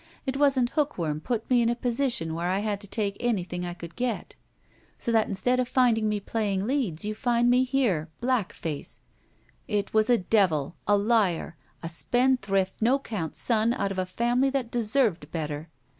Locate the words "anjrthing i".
3.19-3.75